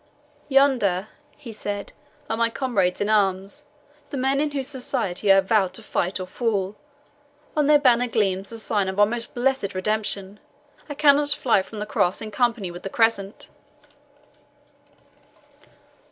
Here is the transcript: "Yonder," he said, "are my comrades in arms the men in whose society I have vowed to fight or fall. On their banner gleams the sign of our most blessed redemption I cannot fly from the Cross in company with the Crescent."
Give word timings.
"Yonder," 0.49 1.09
he 1.37 1.51
said, 1.53 1.91
"are 2.27 2.35
my 2.35 2.49
comrades 2.49 2.99
in 3.01 3.07
arms 3.07 3.65
the 4.09 4.17
men 4.17 4.39
in 4.39 4.49
whose 4.49 4.65
society 4.67 5.31
I 5.31 5.35
have 5.35 5.45
vowed 5.45 5.75
to 5.75 5.83
fight 5.83 6.19
or 6.19 6.25
fall. 6.25 6.75
On 7.55 7.67
their 7.67 7.77
banner 7.77 8.07
gleams 8.07 8.49
the 8.49 8.57
sign 8.57 8.87
of 8.89 8.99
our 8.99 9.05
most 9.05 9.35
blessed 9.35 9.75
redemption 9.75 10.39
I 10.89 10.95
cannot 10.95 11.29
fly 11.29 11.61
from 11.61 11.77
the 11.77 11.85
Cross 11.85 12.19
in 12.19 12.31
company 12.31 12.71
with 12.71 12.81
the 12.81 12.89
Crescent." 12.89 13.51